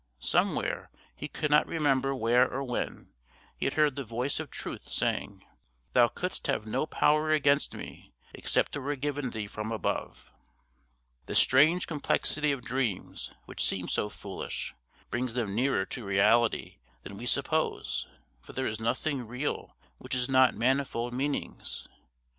Somewhere, 0.17 0.89
he 1.15 1.27
could 1.27 1.51
not 1.51 1.67
remember 1.67 2.15
where 2.15 2.51
or 2.51 2.63
when, 2.63 3.13
he 3.55 3.67
had 3.67 3.75
heard 3.75 3.95
the 3.95 4.03
voice 4.03 4.39
of 4.39 4.49
truth 4.49 4.89
saying, 4.89 5.45
"Thou 5.93 6.07
couldst 6.07 6.47
have 6.47 6.65
no 6.65 6.87
power 6.87 7.29
against 7.29 7.75
me 7.75 8.11
except 8.33 8.75
it 8.75 8.79
were 8.79 8.95
given 8.95 9.29
thee 9.29 9.45
from 9.45 9.71
above." 9.71 10.31
The 11.27 11.35
strange 11.35 11.85
complexity 11.85 12.51
of 12.51 12.63
dreams, 12.63 13.31
which 13.45 13.63
seems 13.63 13.93
so 13.93 14.09
foolish, 14.09 14.73
brings 15.11 15.35
them 15.35 15.53
nearer 15.53 15.85
to 15.85 16.03
reality 16.03 16.79
than 17.03 17.15
we 17.15 17.27
suppose, 17.27 18.07
for 18.39 18.53
there 18.53 18.65
is 18.65 18.79
nothing 18.79 19.27
real 19.27 19.77
which 19.99 20.13
has 20.15 20.27
not 20.27 20.55
manifold 20.55 21.13
meanings. 21.13 21.87